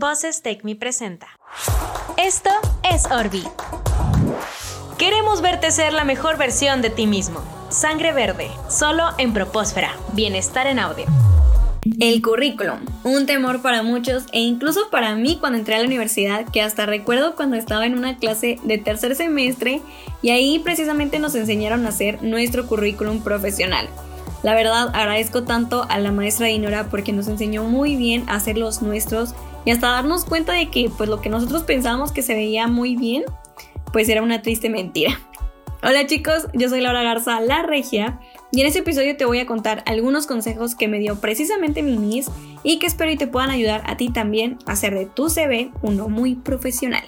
Voces 0.00 0.42
Take 0.42 0.60
Me 0.62 0.76
presenta. 0.76 1.26
Esto 2.16 2.50
es 2.88 3.06
Orbi. 3.06 3.42
Queremos 4.96 5.42
verte 5.42 5.72
ser 5.72 5.92
la 5.92 6.04
mejor 6.04 6.38
versión 6.38 6.82
de 6.82 6.90
ti 6.90 7.08
mismo. 7.08 7.42
Sangre 7.68 8.12
verde, 8.12 8.48
solo 8.68 9.08
en 9.18 9.32
Propósfera. 9.32 9.90
Bienestar 10.12 10.68
en 10.68 10.78
audio. 10.78 11.04
El 11.98 12.22
currículum, 12.22 12.78
un 13.02 13.26
temor 13.26 13.60
para 13.60 13.82
muchos 13.82 14.26
e 14.30 14.38
incluso 14.38 14.88
para 14.88 15.16
mí 15.16 15.36
cuando 15.40 15.58
entré 15.58 15.74
a 15.74 15.78
la 15.78 15.86
universidad, 15.86 16.46
que 16.46 16.62
hasta 16.62 16.86
recuerdo 16.86 17.34
cuando 17.34 17.56
estaba 17.56 17.84
en 17.84 17.98
una 17.98 18.18
clase 18.18 18.60
de 18.62 18.78
tercer 18.78 19.16
semestre 19.16 19.82
y 20.22 20.30
ahí 20.30 20.60
precisamente 20.60 21.18
nos 21.18 21.34
enseñaron 21.34 21.86
a 21.86 21.88
hacer 21.88 22.22
nuestro 22.22 22.68
currículum 22.68 23.20
profesional. 23.24 23.88
La 24.44 24.54
verdad 24.54 24.90
agradezco 24.94 25.42
tanto 25.42 25.84
a 25.88 25.98
la 25.98 26.12
maestra 26.12 26.46
Dinora 26.46 26.88
porque 26.88 27.12
nos 27.12 27.26
enseñó 27.26 27.64
muy 27.64 27.96
bien 27.96 28.28
a 28.28 28.36
hacer 28.36 28.56
los 28.56 28.82
nuestros 28.82 29.34
y 29.68 29.70
hasta 29.70 29.90
darnos 29.90 30.24
cuenta 30.24 30.54
de 30.54 30.70
que 30.70 30.90
pues 30.96 31.10
lo 31.10 31.20
que 31.20 31.28
nosotros 31.28 31.64
pensábamos 31.64 32.10
que 32.10 32.22
se 32.22 32.32
veía 32.32 32.68
muy 32.68 32.96
bien, 32.96 33.24
pues 33.92 34.08
era 34.08 34.22
una 34.22 34.40
triste 34.40 34.70
mentira. 34.70 35.20
Hola 35.82 36.06
chicos, 36.06 36.46
yo 36.54 36.70
soy 36.70 36.80
Laura 36.80 37.02
Garza, 37.02 37.38
la 37.42 37.62
regia, 37.62 38.18
y 38.50 38.62
en 38.62 38.66
este 38.66 38.78
episodio 38.78 39.18
te 39.18 39.26
voy 39.26 39.40
a 39.40 39.46
contar 39.46 39.82
algunos 39.84 40.26
consejos 40.26 40.74
que 40.74 40.88
me 40.88 40.98
dio 40.98 41.20
precisamente 41.20 41.82
mi 41.82 41.98
Miss 41.98 42.30
y 42.62 42.78
que 42.78 42.86
espero 42.86 43.10
y 43.10 43.18
te 43.18 43.26
puedan 43.26 43.50
ayudar 43.50 43.82
a 43.84 43.98
ti 43.98 44.08
también 44.08 44.56
a 44.64 44.72
hacer 44.72 44.94
de 44.94 45.04
tu 45.04 45.28
CV 45.28 45.70
uno 45.82 46.08
muy 46.08 46.34
profesional. 46.34 47.04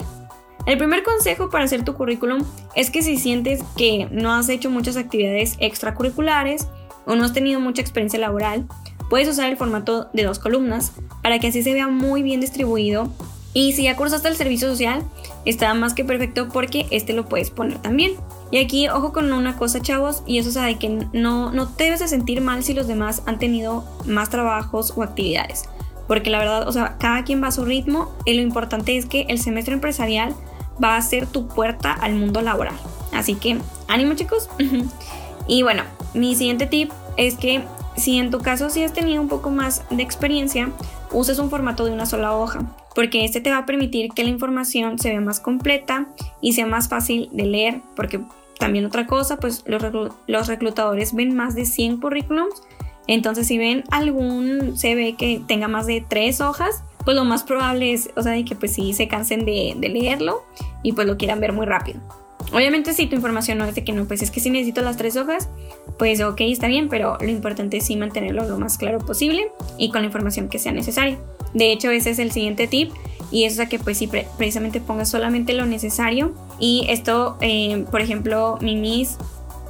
El 0.67 0.77
primer 0.77 1.01
consejo 1.01 1.49
para 1.49 1.63
hacer 1.63 1.83
tu 1.83 1.95
currículum 1.95 2.45
es 2.75 2.91
que 2.91 3.01
si 3.01 3.17
sientes 3.17 3.63
que 3.75 4.07
no 4.11 4.35
has 4.35 4.49
hecho 4.49 4.69
muchas 4.69 4.97
actividades 4.97 5.55
extracurriculares 5.57 6.67
o 7.07 7.15
no 7.15 7.25
has 7.25 7.33
tenido 7.33 7.59
mucha 7.59 7.81
experiencia 7.81 8.19
laboral, 8.19 8.67
puedes 9.11 9.27
usar 9.27 9.49
el 9.49 9.57
formato 9.57 10.09
de 10.13 10.23
dos 10.23 10.39
columnas 10.39 10.93
para 11.21 11.37
que 11.37 11.47
así 11.47 11.63
se 11.63 11.73
vea 11.73 11.89
muy 11.89 12.23
bien 12.23 12.39
distribuido 12.39 13.11
y 13.53 13.73
si 13.73 13.83
ya 13.83 13.97
cursaste 13.97 14.29
el 14.29 14.37
servicio 14.37 14.69
social, 14.69 15.03
está 15.43 15.73
más 15.73 15.93
que 15.93 16.05
perfecto 16.05 16.47
porque 16.47 16.87
este 16.91 17.11
lo 17.11 17.25
puedes 17.25 17.49
poner 17.49 17.79
también. 17.79 18.13
Y 18.51 18.59
aquí, 18.59 18.87
ojo 18.87 19.11
con 19.11 19.33
una 19.33 19.57
cosa, 19.57 19.81
chavos, 19.81 20.23
y 20.25 20.37
eso 20.37 20.47
es 20.47 20.55
de 20.55 20.77
que 20.77 20.87
no, 21.11 21.51
no 21.51 21.67
te 21.67 21.83
debes 21.83 21.99
de 21.99 22.07
sentir 22.07 22.39
mal 22.39 22.63
si 22.63 22.73
los 22.73 22.87
demás 22.87 23.23
han 23.25 23.37
tenido 23.37 23.83
más 24.05 24.29
trabajos 24.29 24.93
o 24.95 25.03
actividades. 25.03 25.65
Porque 26.07 26.29
la 26.29 26.39
verdad, 26.39 26.65
o 26.65 26.71
sea, 26.71 26.95
cada 26.97 27.25
quien 27.25 27.43
va 27.43 27.47
a 27.47 27.51
su 27.51 27.65
ritmo 27.65 28.15
y 28.23 28.33
lo 28.33 28.41
importante 28.41 28.97
es 28.97 29.05
que 29.05 29.25
el 29.27 29.39
semestre 29.39 29.73
empresarial 29.73 30.33
va 30.81 30.95
a 30.95 31.01
ser 31.01 31.27
tu 31.27 31.49
puerta 31.49 31.91
al 31.91 32.15
mundo 32.15 32.41
laboral. 32.41 32.75
Así 33.11 33.35
que, 33.35 33.57
ánimo 33.89 34.13
chicos. 34.13 34.47
y 35.47 35.63
bueno, 35.63 35.83
mi 36.13 36.33
siguiente 36.35 36.67
tip 36.67 36.91
es 37.17 37.35
que 37.35 37.61
si 38.01 38.17
en 38.17 38.31
tu 38.31 38.39
caso 38.39 38.69
sí 38.69 38.83
has 38.83 38.93
tenido 38.93 39.21
un 39.21 39.29
poco 39.29 39.49
más 39.49 39.83
de 39.89 40.03
experiencia, 40.03 40.69
uses 41.11 41.39
un 41.39 41.49
formato 41.49 41.85
de 41.85 41.91
una 41.91 42.05
sola 42.05 42.35
hoja 42.35 42.65
porque 42.95 43.23
este 43.23 43.41
te 43.41 43.51
va 43.51 43.59
a 43.59 43.65
permitir 43.65 44.11
que 44.11 44.23
la 44.23 44.29
información 44.29 44.99
se 44.99 45.09
vea 45.09 45.21
más 45.21 45.39
completa 45.39 46.07
y 46.41 46.53
sea 46.53 46.65
más 46.65 46.89
fácil 46.89 47.29
de 47.31 47.45
leer, 47.45 47.81
porque 47.95 48.19
también 48.59 48.85
otra 48.85 49.07
cosa, 49.07 49.37
pues 49.37 49.63
los, 49.65 49.81
los 50.27 50.47
reclutadores 50.47 51.13
ven 51.13 51.35
más 51.35 51.55
de 51.55 51.65
100 51.65 51.99
currículums, 51.99 52.61
entonces 53.07 53.47
si 53.47 53.57
ven 53.57 53.83
algún 53.91 54.77
CV 54.77 55.15
que 55.15 55.41
tenga 55.47 55.67
más 55.67 55.87
de 55.87 56.03
3 56.07 56.41
hojas, 56.41 56.83
pues 57.03 57.15
lo 57.15 57.23
más 57.23 57.43
probable 57.43 57.93
es, 57.93 58.11
o 58.15 58.21
sea, 58.21 58.43
que 58.43 58.55
pues 58.55 58.73
sí 58.73 58.93
se 58.93 59.07
cansen 59.07 59.45
de, 59.45 59.73
de 59.77 59.89
leerlo 59.89 60.43
y 60.83 60.93
pues 60.93 61.07
lo 61.07 61.17
quieran 61.17 61.39
ver 61.39 61.53
muy 61.53 61.65
rápido. 61.65 61.99
Obviamente 62.53 62.93
si 62.93 63.07
tu 63.07 63.15
información 63.15 63.57
no 63.57 63.65
es 63.65 63.75
de 63.75 63.83
que 63.83 63.93
no, 63.93 64.05
pues 64.05 64.21
es 64.21 64.29
que 64.29 64.39
si 64.39 64.49
necesito 64.49 64.81
las 64.81 64.97
tres 64.97 65.15
hojas, 65.15 65.49
pues 66.01 66.19
ok, 66.19 66.41
está 66.41 66.65
bien, 66.65 66.89
pero 66.89 67.19
lo 67.21 67.29
importante 67.29 67.77
es 67.77 67.85
sí 67.85 67.95
mantenerlo 67.95 68.43
lo 68.49 68.57
más 68.57 68.79
claro 68.79 68.97
posible 68.97 69.51
y 69.77 69.91
con 69.91 70.01
la 70.01 70.07
información 70.07 70.49
que 70.49 70.57
sea 70.57 70.71
necesaria. 70.71 71.19
De 71.53 71.71
hecho, 71.71 71.91
ese 71.91 72.09
es 72.09 72.17
el 72.17 72.31
siguiente 72.31 72.65
tip 72.65 72.91
y 73.29 73.43
es 73.43 73.59
a 73.59 73.69
que 73.69 73.77
pues 73.77 73.99
sí, 73.99 74.09
precisamente 74.35 74.81
pongas 74.81 75.09
solamente 75.09 75.53
lo 75.53 75.67
necesario. 75.67 76.33
Y 76.57 76.87
esto, 76.89 77.37
eh, 77.39 77.85
por 77.91 78.01
ejemplo, 78.01 78.57
mi 78.61 78.77
Miss 78.77 79.19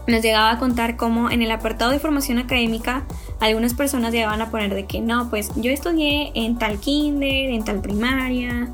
nos 0.07 0.21
llegaba 0.21 0.51
a 0.51 0.57
contar 0.57 0.95
cómo 0.95 1.29
en 1.29 1.41
el 1.41 1.51
apartado 1.51 1.91
de 1.91 1.99
formación 1.99 2.37
académica 2.37 3.03
algunas 3.41 3.73
personas 3.73 4.13
llegaban 4.13 4.41
a 4.41 4.51
poner 4.51 4.73
de 4.73 4.85
que 4.85 5.01
no, 5.01 5.29
pues 5.29 5.51
yo 5.57 5.69
estudié 5.69 6.31
en 6.33 6.57
tal 6.57 6.79
kinder, 6.79 7.49
en 7.49 7.65
tal 7.65 7.81
primaria. 7.81 8.69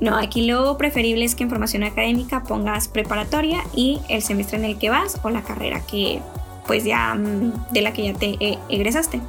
No, 0.00 0.16
aquí 0.16 0.46
lo 0.46 0.78
preferible 0.78 1.26
es 1.26 1.34
que 1.34 1.42
en 1.42 1.50
formación 1.50 1.82
académica 1.82 2.42
pongas 2.44 2.88
preparatoria 2.88 3.62
y 3.74 4.00
el 4.08 4.22
semestre 4.22 4.56
en 4.56 4.64
el 4.64 4.78
que 4.78 4.88
vas 4.88 5.20
o 5.22 5.28
la 5.28 5.42
carrera 5.42 5.82
que 5.84 6.22
pues 6.66 6.84
ya 6.84 7.14
mm, 7.14 7.72
de 7.72 7.82
la 7.82 7.92
que 7.92 8.04
ya 8.04 8.14
te 8.14 8.36
eh, 8.40 8.58
egresaste. 8.68 9.20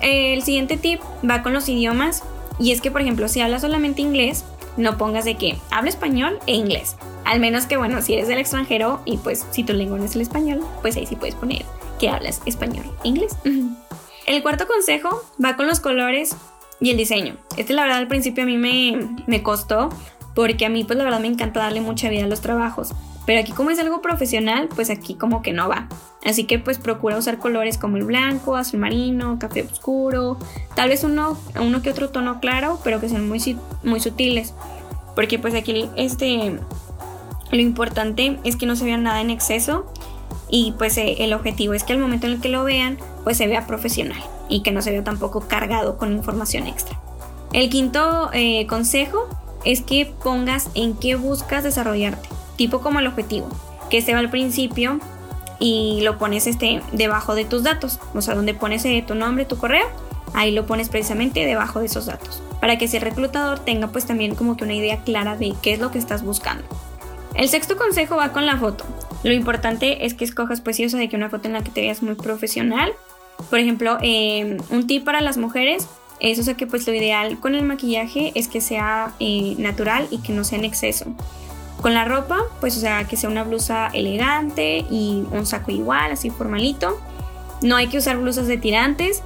El 0.00 0.42
siguiente 0.42 0.76
tip 0.76 1.00
va 1.28 1.42
con 1.42 1.52
los 1.52 1.68
idiomas 1.68 2.22
y 2.58 2.72
es 2.72 2.80
que, 2.80 2.90
por 2.90 3.00
ejemplo, 3.00 3.28
si 3.28 3.40
hablas 3.40 3.62
solamente 3.62 4.02
inglés, 4.02 4.44
no 4.76 4.98
pongas 4.98 5.24
de 5.24 5.36
que 5.36 5.58
habla 5.70 5.90
español 5.90 6.38
e 6.46 6.54
inglés. 6.54 6.96
Al 7.24 7.40
menos 7.40 7.66
que, 7.66 7.76
bueno, 7.76 8.02
si 8.02 8.14
eres 8.14 8.28
del 8.28 8.38
extranjero 8.38 9.00
y 9.04 9.16
pues 9.18 9.46
si 9.50 9.64
tu 9.64 9.72
lengua 9.72 9.98
no 9.98 10.04
es 10.04 10.14
el 10.14 10.22
español, 10.22 10.60
pues 10.80 10.96
ahí 10.96 11.06
sí 11.06 11.16
puedes 11.16 11.34
poner 11.34 11.64
que 12.00 12.08
hablas 12.08 12.42
español 12.46 12.84
e 13.04 13.08
inglés. 13.08 13.36
El 14.26 14.42
cuarto 14.42 14.66
consejo 14.68 15.24
va 15.44 15.56
con 15.56 15.66
los 15.66 15.80
colores 15.80 16.36
y 16.80 16.90
el 16.90 16.96
diseño. 16.96 17.36
Este 17.56 17.72
la 17.72 17.82
verdad 17.82 17.98
al 17.98 18.06
principio 18.06 18.44
a 18.44 18.46
mí 18.46 18.56
me, 18.56 19.16
me 19.26 19.42
costó 19.42 19.88
porque 20.34 20.64
a 20.64 20.68
mí 20.68 20.84
pues 20.84 20.96
la 20.96 21.04
verdad 21.04 21.18
me 21.18 21.26
encanta 21.26 21.60
darle 21.60 21.80
mucha 21.80 22.08
vida 22.08 22.24
a 22.24 22.28
los 22.28 22.40
trabajos. 22.40 22.92
Pero 23.26 23.40
aquí 23.40 23.52
como 23.52 23.70
es 23.70 23.78
algo 23.78 24.02
profesional, 24.02 24.68
pues 24.74 24.90
aquí 24.90 25.14
como 25.14 25.42
que 25.42 25.52
no 25.52 25.68
va. 25.68 25.88
Así 26.24 26.44
que 26.44 26.58
pues 26.58 26.78
procura 26.78 27.18
usar 27.18 27.38
colores 27.38 27.78
como 27.78 27.96
el 27.96 28.04
blanco, 28.04 28.56
azul 28.56 28.80
marino, 28.80 29.38
café 29.38 29.62
oscuro, 29.62 30.38
tal 30.74 30.88
vez 30.88 31.04
uno, 31.04 31.38
uno 31.60 31.82
que 31.82 31.90
otro 31.90 32.10
tono 32.10 32.40
claro, 32.40 32.80
pero 32.84 33.00
que 33.00 33.08
sean 33.08 33.28
muy, 33.28 33.56
muy 33.82 34.00
sutiles. 34.00 34.54
Porque 35.14 35.38
pues 35.38 35.54
aquí 35.54 35.88
este, 35.96 36.58
lo 37.50 37.60
importante 37.60 38.38
es 38.44 38.56
que 38.56 38.66
no 38.66 38.76
se 38.76 38.84
vea 38.84 38.96
nada 38.96 39.20
en 39.20 39.30
exceso 39.30 39.86
y 40.48 40.74
pues 40.78 40.96
eh, 40.96 41.16
el 41.20 41.32
objetivo 41.32 41.74
es 41.74 41.84
que 41.84 41.92
al 41.92 41.98
momento 41.98 42.26
en 42.26 42.34
el 42.34 42.40
que 42.40 42.48
lo 42.48 42.64
vean 42.64 42.98
pues 43.24 43.36
se 43.36 43.46
vea 43.46 43.66
profesional 43.66 44.22
y 44.48 44.62
que 44.62 44.70
no 44.70 44.82
se 44.82 44.90
vea 44.90 45.04
tampoco 45.04 45.46
cargado 45.48 45.96
con 45.96 46.12
información 46.12 46.66
extra. 46.66 46.98
El 47.52 47.68
quinto 47.68 48.30
eh, 48.32 48.66
consejo 48.66 49.28
es 49.64 49.82
que 49.82 50.12
pongas 50.22 50.70
en 50.74 50.94
qué 50.94 51.16
buscas 51.16 51.62
desarrollarte 51.62 52.31
tipo 52.62 52.80
como 52.80 53.00
el 53.00 53.08
objetivo, 53.08 53.48
que 53.90 54.02
se 54.02 54.12
va 54.12 54.20
al 54.20 54.30
principio 54.30 55.00
y 55.58 56.00
lo 56.02 56.16
pones 56.16 56.46
este, 56.46 56.80
debajo 56.92 57.34
de 57.34 57.44
tus 57.44 57.64
datos, 57.64 57.98
o 58.14 58.22
sea, 58.22 58.36
donde 58.36 58.54
pones 58.54 58.84
eh, 58.84 59.02
tu 59.04 59.16
nombre, 59.16 59.44
tu 59.44 59.58
correo, 59.58 59.84
ahí 60.32 60.52
lo 60.52 60.64
pones 60.64 60.88
precisamente 60.88 61.44
debajo 61.44 61.80
de 61.80 61.86
esos 61.86 62.06
datos, 62.06 62.40
para 62.60 62.78
que 62.78 62.84
ese 62.84 63.00
reclutador 63.00 63.58
tenga 63.58 63.88
pues 63.88 64.06
también 64.06 64.36
como 64.36 64.56
que 64.56 64.62
una 64.62 64.74
idea 64.74 64.98
clara 65.02 65.36
de 65.36 65.54
qué 65.60 65.72
es 65.72 65.80
lo 65.80 65.90
que 65.90 65.98
estás 65.98 66.22
buscando. 66.22 66.64
El 67.34 67.48
sexto 67.48 67.76
consejo 67.76 68.14
va 68.14 68.30
con 68.30 68.46
la 68.46 68.56
foto. 68.58 68.84
Lo 69.24 69.32
importante 69.32 70.06
es 70.06 70.14
que 70.14 70.24
escojas 70.24 70.60
pues 70.60 70.76
sí, 70.76 70.84
o 70.84 70.88
de 70.88 71.08
que 71.08 71.16
una 71.16 71.28
foto 71.30 71.48
en 71.48 71.54
la 71.54 71.64
que 71.64 71.70
te 71.70 71.80
veas 71.80 72.00
muy 72.00 72.14
profesional. 72.14 72.92
Por 73.50 73.58
ejemplo, 73.58 73.98
em, 74.02 74.58
un 74.70 74.86
tip 74.86 75.04
para 75.04 75.20
las 75.20 75.36
mujeres 75.36 75.88
es 76.20 76.38
o 76.38 76.44
sea 76.44 76.54
que 76.54 76.68
pues 76.68 76.86
lo 76.86 76.94
ideal 76.94 77.40
con 77.40 77.56
el 77.56 77.64
maquillaje 77.64 78.30
es 78.36 78.46
que 78.46 78.60
sea 78.60 79.14
eh, 79.18 79.56
natural 79.58 80.06
y 80.12 80.18
que 80.18 80.32
no 80.32 80.44
sea 80.44 80.58
en 80.58 80.64
exceso. 80.64 81.06
Con 81.82 81.94
la 81.94 82.04
ropa, 82.04 82.44
pues 82.60 82.76
o 82.76 82.80
sea, 82.80 83.04
que 83.04 83.16
sea 83.16 83.28
una 83.28 83.42
blusa 83.42 83.88
elegante 83.92 84.86
y 84.88 85.24
un 85.32 85.44
saco 85.44 85.72
igual, 85.72 86.12
así 86.12 86.30
formalito. 86.30 86.98
No 87.60 87.74
hay 87.76 87.88
que 87.88 87.98
usar 87.98 88.18
blusas 88.18 88.46
de 88.46 88.56
tirantes. 88.56 89.22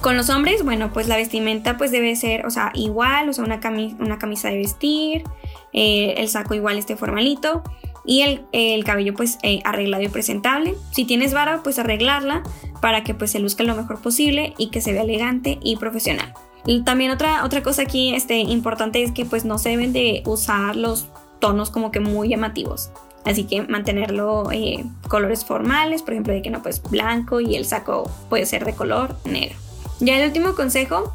Con 0.00 0.16
los 0.16 0.30
hombres, 0.30 0.64
bueno, 0.64 0.90
pues 0.92 1.06
la 1.06 1.16
vestimenta 1.16 1.76
pues 1.76 1.90
debe 1.90 2.16
ser, 2.16 2.46
o 2.46 2.50
sea, 2.50 2.70
igual, 2.74 3.28
o 3.28 3.32
sea, 3.32 3.44
una, 3.44 3.60
una 3.98 4.18
camisa 4.18 4.48
de 4.48 4.56
vestir, 4.56 5.24
eh, 5.72 6.14
el 6.16 6.28
saco 6.28 6.54
igual 6.54 6.78
esté 6.78 6.96
formalito 6.96 7.62
y 8.08 8.22
el, 8.22 8.84
cabello 8.84 9.12
pues 9.12 9.38
eh, 9.42 9.60
arreglado 9.64 10.02
y 10.02 10.08
presentable. 10.08 10.76
Si 10.92 11.04
tienes 11.04 11.34
vara, 11.34 11.62
pues 11.62 11.78
arreglarla 11.78 12.42
para 12.80 13.04
que 13.04 13.12
pues 13.12 13.32
se 13.32 13.38
luzca 13.38 13.64
lo 13.64 13.74
mejor 13.76 14.00
posible 14.00 14.54
y 14.56 14.70
que 14.70 14.80
se 14.80 14.92
vea 14.92 15.02
elegante 15.02 15.58
y 15.62 15.76
profesional. 15.76 16.32
Y 16.64 16.84
también 16.84 17.10
otra, 17.10 17.44
otra 17.44 17.62
cosa 17.62 17.82
aquí 17.82 18.14
este, 18.14 18.38
importante 18.38 19.02
es 19.02 19.12
que 19.12 19.26
pues 19.26 19.44
no 19.44 19.58
se 19.58 19.70
deben 19.70 19.92
de 19.92 20.22
usar 20.24 20.74
los 20.74 21.08
tonos 21.38 21.70
como 21.70 21.90
que 21.90 22.00
muy 22.00 22.28
llamativos. 22.28 22.90
Así 23.24 23.44
que 23.44 23.62
mantenerlo 23.62 24.50
eh, 24.52 24.84
colores 25.08 25.44
formales, 25.44 26.02
por 26.02 26.14
ejemplo, 26.14 26.32
de 26.32 26.42
que 26.42 26.50
no 26.50 26.62
pues 26.62 26.82
blanco 26.82 27.40
y 27.40 27.56
el 27.56 27.64
saco 27.64 28.10
puede 28.28 28.46
ser 28.46 28.64
de 28.64 28.74
color 28.74 29.16
negro. 29.24 29.56
Ya 30.00 30.18
el 30.18 30.26
último 30.26 30.54
consejo 30.54 31.14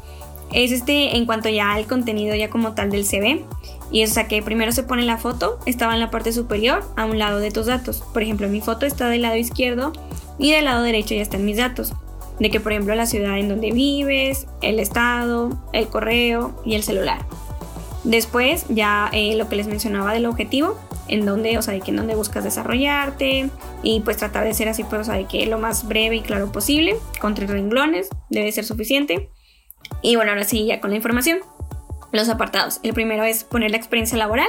es 0.52 0.70
este 0.70 1.16
en 1.16 1.26
cuanto 1.26 1.48
ya 1.48 1.72
al 1.72 1.86
contenido 1.86 2.34
ya 2.36 2.50
como 2.50 2.74
tal 2.74 2.90
del 2.90 3.04
CV. 3.04 3.44
Y 3.90 4.02
es 4.02 4.12
o 4.12 4.14
sea 4.14 4.28
que 4.28 4.42
primero 4.42 4.72
se 4.72 4.82
pone 4.82 5.02
la 5.02 5.18
foto, 5.18 5.58
estaba 5.66 5.94
en 5.94 6.00
la 6.00 6.10
parte 6.10 6.32
superior 6.32 6.84
a 6.96 7.04
un 7.04 7.18
lado 7.18 7.38
de 7.38 7.50
tus 7.50 7.66
datos. 7.66 8.02
Por 8.12 8.22
ejemplo, 8.22 8.48
mi 8.48 8.60
foto 8.60 8.86
está 8.86 9.08
del 9.08 9.22
lado 9.22 9.36
izquierdo 9.36 9.92
y 10.38 10.52
del 10.52 10.66
lado 10.66 10.82
derecho 10.82 11.14
ya 11.14 11.22
están 11.22 11.44
mis 11.44 11.56
datos. 11.56 11.92
De 12.38 12.50
que 12.50 12.60
por 12.60 12.72
ejemplo 12.72 12.94
la 12.94 13.06
ciudad 13.06 13.38
en 13.38 13.48
donde 13.48 13.70
vives, 13.70 14.46
el 14.62 14.80
estado, 14.80 15.50
el 15.72 15.88
correo 15.88 16.60
y 16.64 16.74
el 16.74 16.82
celular. 16.82 17.26
Después 18.04 18.66
ya 18.68 19.08
eh, 19.12 19.34
lo 19.34 19.48
que 19.48 19.56
les 19.56 19.66
mencionaba 19.66 20.12
del 20.12 20.26
objetivo, 20.26 20.78
en 21.08 21.24
donde, 21.24 21.56
o 21.56 21.62
sea, 21.62 21.72
de 21.74 21.80
que 21.80 21.90
en 21.90 21.96
donde 21.96 22.14
buscas 22.14 22.44
desarrollarte 22.44 23.50
y 23.82 24.00
pues 24.00 24.18
tratar 24.18 24.44
de 24.44 24.52
ser 24.54 24.68
así, 24.68 24.84
pues, 24.84 25.00
o 25.00 25.04
sea, 25.04 25.14
de 25.14 25.24
que 25.24 25.46
lo 25.46 25.58
más 25.58 25.88
breve 25.88 26.16
y 26.16 26.20
claro 26.20 26.52
posible, 26.52 26.96
con 27.20 27.34
tres 27.34 27.50
renglones, 27.50 28.10
debe 28.28 28.52
ser 28.52 28.64
suficiente. 28.64 29.30
Y 30.02 30.16
bueno, 30.16 30.32
ahora 30.32 30.44
sí, 30.44 30.66
ya 30.66 30.80
con 30.80 30.90
la 30.90 30.96
información. 30.96 31.40
los 32.12 32.28
apartados. 32.28 32.78
El 32.84 32.92
primero 32.94 33.24
es 33.24 33.42
poner 33.42 33.72
la 33.72 33.76
experiencia 33.76 34.16
laboral. 34.16 34.46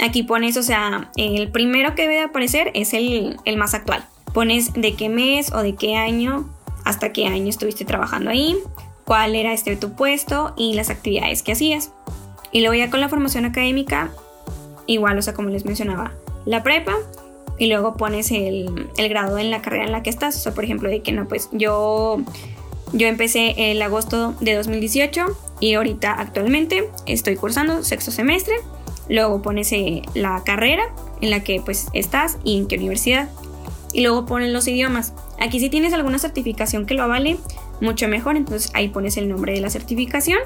Aquí 0.00 0.22
pones, 0.22 0.56
o 0.56 0.62
sea, 0.62 1.10
el 1.16 1.50
primero 1.50 1.94
que 1.94 2.02
debe 2.02 2.22
aparecer 2.22 2.70
es 2.74 2.94
el, 2.94 3.36
el 3.44 3.56
más 3.56 3.74
actual. 3.74 4.04
Pones 4.32 4.72
de 4.72 4.94
qué 4.94 5.08
mes 5.08 5.52
o 5.52 5.62
de 5.62 5.74
qué 5.76 5.96
año 5.96 6.48
hasta 6.84 7.12
qué 7.12 7.26
año 7.26 7.48
estuviste 7.48 7.84
trabajando 7.84 8.30
ahí, 8.30 8.56
cuál 9.04 9.34
era 9.34 9.52
este 9.52 9.76
tu 9.76 9.92
puesto 9.92 10.54
y 10.56 10.74
las 10.74 10.90
actividades 10.90 11.42
que 11.42 11.52
hacías. 11.52 11.92
Y 12.52 12.60
luego 12.60 12.74
ya 12.74 12.90
con 12.90 13.00
la 13.00 13.08
formación 13.08 13.44
académica, 13.44 14.10
igual, 14.86 15.18
o 15.18 15.22
sea, 15.22 15.34
como 15.34 15.48
les 15.50 15.64
mencionaba, 15.64 16.12
la 16.44 16.62
prepa 16.62 16.96
y 17.58 17.66
luego 17.66 17.96
pones 17.96 18.30
el, 18.30 18.88
el, 18.96 19.08
grado 19.08 19.38
en 19.38 19.50
la 19.50 19.62
carrera 19.62 19.84
en 19.84 19.92
la 19.92 20.02
que 20.02 20.10
estás. 20.10 20.36
O 20.36 20.40
sea, 20.40 20.54
por 20.54 20.64
ejemplo, 20.64 20.88
de 20.88 21.02
que 21.02 21.12
no, 21.12 21.28
pues 21.28 21.48
yo, 21.52 22.20
yo 22.92 23.06
empecé 23.06 23.70
el 23.70 23.80
agosto 23.82 24.34
de 24.40 24.54
2018 24.54 25.26
y 25.60 25.74
ahorita 25.74 26.12
actualmente 26.12 26.88
estoy 27.06 27.36
cursando 27.36 27.84
sexto 27.84 28.10
semestre. 28.10 28.54
Luego 29.08 29.42
pones 29.42 29.70
eh, 29.72 30.02
la 30.14 30.42
carrera 30.44 30.82
en 31.20 31.30
la 31.30 31.44
que 31.44 31.60
pues 31.60 31.88
estás 31.92 32.38
y 32.44 32.56
en 32.56 32.66
qué 32.66 32.76
universidad. 32.76 33.28
Y 33.92 34.02
luego 34.02 34.24
pones 34.24 34.50
los 34.50 34.66
idiomas. 34.66 35.12
Aquí 35.38 35.60
si 35.60 35.68
tienes 35.68 35.92
alguna 35.92 36.18
certificación 36.18 36.86
que 36.86 36.94
lo 36.94 37.02
avale, 37.02 37.36
mucho 37.80 38.08
mejor. 38.08 38.36
Entonces 38.36 38.70
ahí 38.72 38.88
pones 38.88 39.16
el 39.18 39.28
nombre 39.28 39.52
de 39.52 39.60
la 39.60 39.68
certificación. 39.68 40.38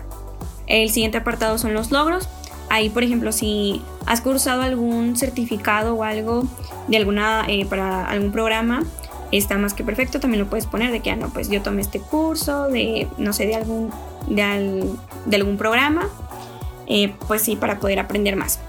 El 0.66 0.90
siguiente 0.90 1.18
apartado 1.18 1.58
son 1.58 1.74
los 1.74 1.90
logros. 1.90 2.28
Ahí, 2.70 2.88
por 2.88 3.02
ejemplo, 3.02 3.32
si 3.32 3.82
has 4.06 4.20
cursado 4.20 4.62
algún 4.62 5.16
certificado 5.16 5.94
o 5.94 6.04
algo 6.04 6.44
de 6.88 6.96
alguna 6.96 7.44
eh, 7.48 7.66
para 7.66 8.08
algún 8.08 8.32
programa, 8.32 8.84
está 9.32 9.58
más 9.58 9.74
que 9.74 9.84
perfecto. 9.84 10.20
También 10.20 10.42
lo 10.42 10.48
puedes 10.48 10.66
poner 10.66 10.90
de 10.90 11.00
que, 11.00 11.10
ah, 11.10 11.16
no, 11.16 11.28
pues 11.28 11.48
yo 11.48 11.62
tomé 11.62 11.82
este 11.82 12.00
curso 12.00 12.68
de, 12.68 13.06
no 13.18 13.32
sé, 13.32 13.46
de 13.46 13.54
algún, 13.54 13.90
de, 14.28 14.88
de 15.26 15.36
algún 15.36 15.56
programa. 15.56 16.08
Eh, 16.86 17.14
pues 17.26 17.42
sí, 17.42 17.56
para 17.56 17.78
poder 17.78 17.98
aprender 17.98 18.36
más. 18.36 18.60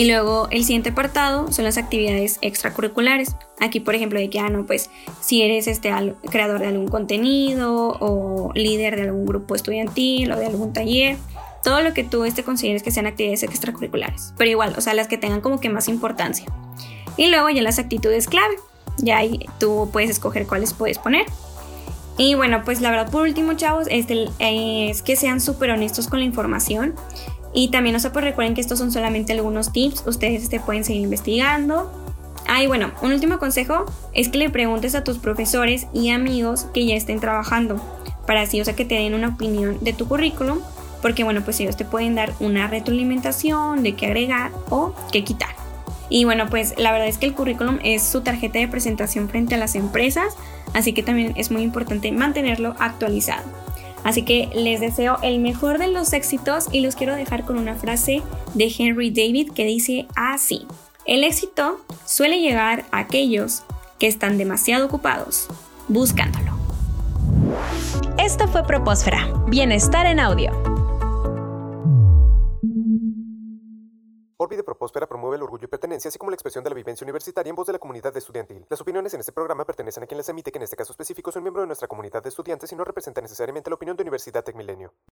Y 0.00 0.06
luego 0.06 0.48
el 0.50 0.64
siguiente 0.64 0.88
apartado 0.88 1.52
son 1.52 1.66
las 1.66 1.76
actividades 1.76 2.38
extracurriculares. 2.40 3.36
Aquí, 3.60 3.80
por 3.80 3.94
ejemplo, 3.94 4.18
de 4.18 4.30
que, 4.30 4.40
ah, 4.40 4.48
no, 4.48 4.64
pues 4.64 4.88
si 5.20 5.42
eres 5.42 5.66
este, 5.66 5.92
creador 6.30 6.60
de 6.60 6.68
algún 6.68 6.88
contenido 6.88 7.98
o 8.00 8.50
líder 8.54 8.96
de 8.96 9.02
algún 9.02 9.26
grupo 9.26 9.54
estudiantil 9.54 10.32
o 10.32 10.38
de 10.38 10.46
algún 10.46 10.72
taller, 10.72 11.18
todo 11.62 11.82
lo 11.82 11.92
que 11.92 12.02
tú 12.02 12.24
este, 12.24 12.42
consideres 12.44 12.82
que 12.82 12.90
sean 12.90 13.04
actividades 13.04 13.42
extracurriculares. 13.42 14.32
Pero 14.38 14.50
igual, 14.50 14.72
o 14.74 14.80
sea, 14.80 14.94
las 14.94 15.06
que 15.06 15.18
tengan 15.18 15.42
como 15.42 15.60
que 15.60 15.68
más 15.68 15.86
importancia. 15.86 16.46
Y 17.18 17.26
luego 17.26 17.50
ya 17.50 17.60
las 17.60 17.78
actitudes 17.78 18.26
clave. 18.26 18.54
Ya 18.96 19.18
ahí 19.18 19.50
tú 19.58 19.90
puedes 19.92 20.08
escoger 20.08 20.46
cuáles 20.46 20.72
puedes 20.72 20.96
poner. 20.96 21.26
Y 22.16 22.36
bueno, 22.36 22.62
pues 22.64 22.80
la 22.80 22.90
verdad, 22.90 23.10
por 23.10 23.22
último, 23.22 23.52
chavos, 23.52 23.86
este, 23.90 24.28
es 24.38 25.02
que 25.02 25.16
sean 25.16 25.42
súper 25.42 25.70
honestos 25.70 26.08
con 26.08 26.20
la 26.20 26.24
información. 26.24 26.94
Y 27.52 27.70
también, 27.70 27.94
no 27.94 28.00
sé, 28.00 28.10
pues 28.10 28.24
recuerden 28.24 28.54
que 28.54 28.60
estos 28.60 28.78
son 28.78 28.92
solamente 28.92 29.32
algunos 29.32 29.72
tips. 29.72 30.04
Ustedes 30.06 30.42
este, 30.42 30.60
pueden 30.60 30.84
seguir 30.84 31.02
investigando. 31.02 31.90
Ah, 32.46 32.62
y 32.62 32.66
bueno, 32.66 32.92
un 33.02 33.12
último 33.12 33.38
consejo 33.38 33.86
es 34.12 34.28
que 34.28 34.38
le 34.38 34.50
preguntes 34.50 34.94
a 34.94 35.04
tus 35.04 35.18
profesores 35.18 35.86
y 35.92 36.10
amigos 36.10 36.66
que 36.72 36.86
ya 36.86 36.94
estén 36.94 37.20
trabajando. 37.20 37.80
Para 38.26 38.42
así, 38.42 38.60
o 38.60 38.64
sea, 38.64 38.74
que 38.74 38.84
te 38.84 38.94
den 38.94 39.14
una 39.14 39.28
opinión 39.28 39.78
de 39.80 39.92
tu 39.92 40.06
currículum 40.06 40.60
porque 41.02 41.24
bueno, 41.24 41.42
pues 41.42 41.58
ellos 41.60 41.76
te 41.76 41.84
pueden 41.84 42.14
dar 42.14 42.32
una 42.40 42.66
retroalimentación 42.66 43.82
de 43.82 43.94
qué 43.94 44.06
agregar 44.06 44.50
o 44.68 44.94
qué 45.12 45.24
quitar. 45.24 45.50
Y 46.08 46.24
bueno, 46.24 46.48
pues 46.50 46.74
la 46.76 46.92
verdad 46.92 47.08
es 47.08 47.18
que 47.18 47.26
el 47.26 47.34
currículum 47.34 47.78
es 47.82 48.02
su 48.02 48.22
tarjeta 48.22 48.58
de 48.58 48.68
presentación 48.68 49.28
frente 49.28 49.54
a 49.54 49.58
las 49.58 49.76
empresas, 49.76 50.34
así 50.74 50.92
que 50.92 51.02
también 51.02 51.34
es 51.36 51.50
muy 51.50 51.62
importante 51.62 52.10
mantenerlo 52.10 52.74
actualizado. 52.78 53.44
Así 54.04 54.22
que 54.22 54.48
les 54.54 54.80
deseo 54.80 55.18
el 55.22 55.40
mejor 55.40 55.78
de 55.78 55.88
los 55.88 56.12
éxitos 56.12 56.68
y 56.72 56.80
los 56.80 56.96
quiero 56.96 57.14
dejar 57.14 57.44
con 57.44 57.58
una 57.58 57.74
frase 57.74 58.22
de 58.54 58.72
Henry 58.76 59.10
David 59.10 59.52
que 59.52 59.64
dice 59.64 60.06
así. 60.16 60.66
El 61.04 61.24
éxito 61.24 61.80
suele 62.06 62.40
llegar 62.40 62.84
a 62.92 63.00
aquellos 63.00 63.62
que 63.98 64.06
están 64.06 64.38
demasiado 64.38 64.86
ocupados 64.86 65.48
buscándolo. 65.88 66.52
Esto 68.18 68.48
fue 68.48 68.64
Propósfera, 68.64 69.28
Bienestar 69.48 70.06
en 70.06 70.20
Audio. 70.20 70.69
Orbi 74.50 74.56
de 74.56 74.64
Propóspera 74.64 75.06
promueve 75.06 75.36
el 75.36 75.44
orgullo 75.44 75.66
y 75.66 75.68
pertenencia, 75.68 76.08
así 76.08 76.18
como 76.18 76.32
la 76.32 76.34
expresión 76.34 76.64
de 76.64 76.70
la 76.70 76.74
vivencia 76.74 77.04
universitaria 77.04 77.50
en 77.50 77.54
voz 77.54 77.68
de 77.68 77.72
la 77.72 77.78
comunidad 77.78 78.16
estudiantil. 78.16 78.66
Las 78.68 78.80
opiniones 78.80 79.14
en 79.14 79.20
este 79.20 79.30
programa 79.30 79.64
pertenecen 79.64 80.02
a 80.02 80.06
quien 80.08 80.18
las 80.18 80.28
emite, 80.28 80.50
que 80.50 80.58
en 80.58 80.64
este 80.64 80.74
caso 80.74 80.92
específico 80.92 81.30
son 81.30 81.44
miembro 81.44 81.62
de 81.62 81.68
nuestra 81.68 81.86
comunidad 81.86 82.20
de 82.20 82.30
estudiantes 82.30 82.72
y 82.72 82.74
no 82.74 82.82
representa 82.82 83.20
necesariamente 83.20 83.70
la 83.70 83.74
opinión 83.76 83.96
de 83.96 84.02
Universidad 84.02 84.42
Tecmilenio. 84.42 84.92